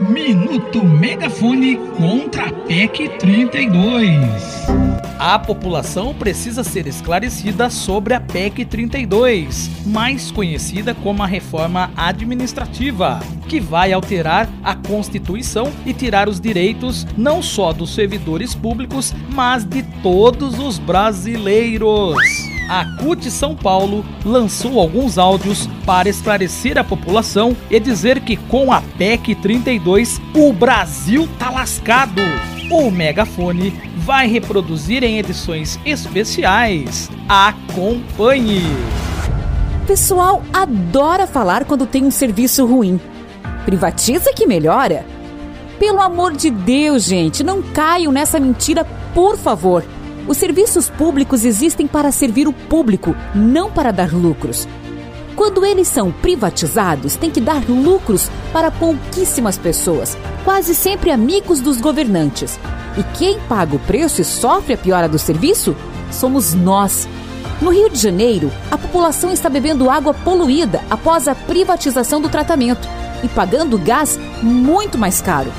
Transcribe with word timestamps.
Minuto 0.00 0.84
Megafone 0.84 1.76
contra 1.96 2.50
a 2.50 2.52
PEC 2.52 3.18
32. 3.18 4.16
A 5.18 5.36
população 5.40 6.14
precisa 6.14 6.62
ser 6.62 6.86
esclarecida 6.86 7.68
sobre 7.68 8.14
a 8.14 8.20
PEC 8.20 8.64
32, 8.64 9.68
mais 9.84 10.30
conhecida 10.30 10.94
como 10.94 11.24
a 11.24 11.26
reforma 11.26 11.90
administrativa, 11.96 13.18
que 13.48 13.58
vai 13.58 13.92
alterar 13.92 14.48
a 14.62 14.76
Constituição 14.76 15.72
e 15.84 15.92
tirar 15.92 16.28
os 16.28 16.38
direitos 16.38 17.04
não 17.16 17.42
só 17.42 17.72
dos 17.72 17.92
servidores 17.92 18.54
públicos, 18.54 19.12
mas 19.34 19.64
de 19.64 19.82
todos 20.00 20.60
os 20.60 20.78
brasileiros 20.78 22.47
a 22.68 22.84
CUT 22.98 23.30
São 23.30 23.56
Paulo 23.56 24.04
lançou 24.24 24.78
alguns 24.78 25.16
áudios 25.16 25.66
para 25.86 26.08
esclarecer 26.08 26.76
a 26.76 26.84
população 26.84 27.56
e 27.70 27.80
dizer 27.80 28.20
que 28.20 28.36
com 28.36 28.70
a 28.70 28.82
PEC 28.98 29.34
32 29.36 30.20
o 30.34 30.52
Brasil 30.52 31.26
tá 31.38 31.50
lascado. 31.50 32.20
O 32.70 32.90
megafone 32.90 33.70
vai 33.96 34.28
reproduzir 34.28 35.02
em 35.02 35.18
edições 35.18 35.78
especiais. 35.86 37.10
Acompanhe! 37.26 38.62
Pessoal 39.86 40.42
adora 40.52 41.26
falar 41.26 41.64
quando 41.64 41.86
tem 41.86 42.04
um 42.04 42.10
serviço 42.10 42.66
ruim. 42.66 43.00
Privatiza 43.64 44.34
que 44.34 44.46
melhora. 44.46 45.06
Pelo 45.78 46.00
amor 46.00 46.32
de 46.32 46.50
Deus, 46.50 47.04
gente, 47.04 47.42
não 47.42 47.62
caiam 47.62 48.12
nessa 48.12 48.38
mentira, 48.38 48.84
por 49.14 49.38
favor. 49.38 49.82
Os 50.28 50.36
serviços 50.36 50.90
públicos 50.90 51.42
existem 51.42 51.86
para 51.86 52.12
servir 52.12 52.46
o 52.46 52.52
público, 52.52 53.16
não 53.34 53.70
para 53.70 53.90
dar 53.90 54.12
lucros. 54.12 54.68
Quando 55.34 55.64
eles 55.64 55.88
são 55.88 56.12
privatizados, 56.12 57.16
tem 57.16 57.30
que 57.30 57.40
dar 57.40 57.62
lucros 57.66 58.30
para 58.52 58.70
pouquíssimas 58.70 59.56
pessoas, 59.56 60.18
quase 60.44 60.74
sempre 60.74 61.10
amigos 61.10 61.60
dos 61.60 61.80
governantes. 61.80 62.60
E 62.98 63.02
quem 63.16 63.38
paga 63.48 63.76
o 63.76 63.78
preço 63.78 64.20
e 64.20 64.24
sofre 64.24 64.74
a 64.74 64.76
piora 64.76 65.08
do 65.08 65.18
serviço? 65.18 65.74
Somos 66.10 66.52
nós. 66.52 67.08
No 67.62 67.70
Rio 67.70 67.88
de 67.88 67.98
Janeiro, 67.98 68.52
a 68.70 68.76
população 68.76 69.32
está 69.32 69.48
bebendo 69.48 69.88
água 69.88 70.12
poluída 70.12 70.82
após 70.90 71.26
a 71.26 71.34
privatização 71.34 72.20
do 72.20 72.28
tratamento 72.28 72.86
e 73.24 73.28
pagando 73.28 73.78
gás 73.78 74.18
muito 74.42 74.98
mais 74.98 75.22
caro. 75.22 75.50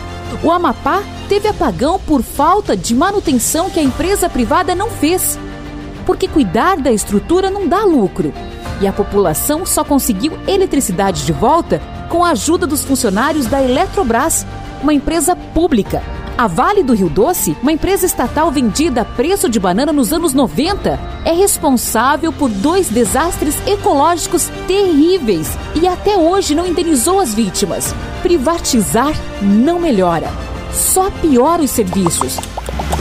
O 0.44 0.51
Amapá 0.51 1.01
teve 1.30 1.47
apagão 1.47 1.99
por 1.99 2.23
falta 2.23 2.75
de 2.75 2.95
manutenção 2.95 3.69
que 3.69 3.80
a 3.80 3.83
empresa 3.83 4.27
privada 4.27 4.73
não 4.73 4.89
fez. 4.89 5.38
Porque 6.03 6.27
cuidar 6.27 6.77
da 6.77 6.91
estrutura 6.91 7.52
não 7.52 7.67
dá 7.67 7.83
lucro. 7.85 8.33
E 8.81 8.88
a 8.88 8.91
população 8.91 9.63
só 9.63 9.83
conseguiu 9.83 10.33
eletricidade 10.47 11.27
de 11.27 11.31
volta 11.31 11.80
com 12.09 12.25
a 12.25 12.31
ajuda 12.31 12.66
dos 12.66 12.83
funcionários 12.83 13.45
da 13.45 13.61
Eletrobras, 13.61 14.44
uma 14.81 14.91
empresa 14.91 15.35
pública. 15.35 16.02
A 16.35 16.47
Vale 16.47 16.81
do 16.81 16.94
Rio 16.94 17.09
Doce, 17.09 17.55
uma 17.61 17.72
empresa 17.72 18.07
estatal 18.07 18.50
vendida 18.50 19.02
a 19.02 19.05
preço 19.05 19.47
de 19.47 19.59
banana 19.59 19.94
nos 19.94 20.11
anos 20.11 20.33
90, 20.33 21.00
é 21.25 21.33
responsável 21.33 22.31
por 22.31 22.50
dois 22.50 22.89
desastres 22.89 23.55
ecológicos 23.67 24.50
terríveis 24.66 25.50
e 25.75 25.85
até 25.85 26.17
hoje 26.17 26.55
não 26.55 26.66
indenizou 26.66 27.19
as 27.19 27.35
vítimas. 27.35 27.94
Privatizar 28.23 29.13
não 29.41 29.80
melhora, 29.80 30.31
só 30.72 31.09
piora 31.09 31.62
os 31.62 31.72
serviços. 31.72 32.38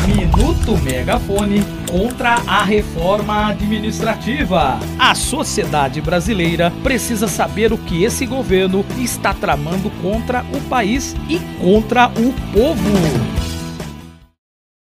Minuto 0.07 0.77
Megafone 0.83 1.63
contra 1.91 2.37
a 2.47 2.63
reforma 2.65 3.49
administrativa. 3.49 4.79
A 4.99 5.15
sociedade 5.15 6.01
brasileira 6.01 6.73
precisa 6.83 7.29
saber 7.29 7.73
o 7.73 7.79
que 7.79 8.05
esse 8.05 8.25
governo 8.27 8.84
está 8.99 9.34
tramando 9.34 9.91
contra 10.03 10.45
o 10.53 10.61
país 10.69 11.15
e 11.28 11.39
contra 11.61 12.09
o 12.09 12.33
povo. 12.53 13.38